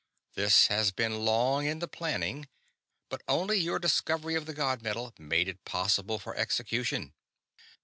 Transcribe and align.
This 0.33 0.65
has 0.65 0.91
been 0.91 1.25
long 1.25 1.67
in 1.67 1.77
the 1.77 1.87
planning, 1.87 2.47
but 3.07 3.21
only 3.27 3.59
your 3.59 3.77
discovery 3.77 4.33
of 4.33 4.47
the 4.47 4.53
god 4.55 4.81
metal 4.81 5.13
made 5.19 5.47
it 5.47 5.63
possible 5.63 6.15
of 6.15 6.27
execution." 6.35 7.13